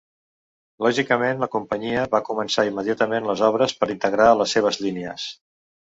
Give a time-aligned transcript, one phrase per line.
[0.85, 5.33] Lògicament la companyia va començar immediatament les obres per integrar les seves línies.